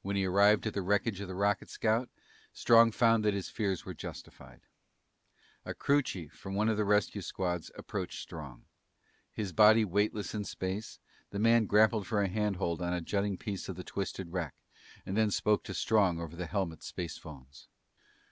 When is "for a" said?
12.06-12.28